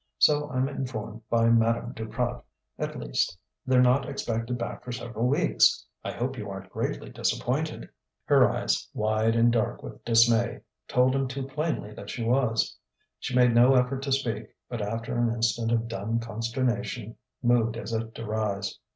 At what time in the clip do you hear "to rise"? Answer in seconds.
18.15-18.79